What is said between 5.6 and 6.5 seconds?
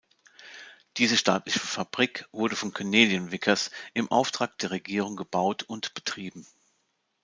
und betrieben.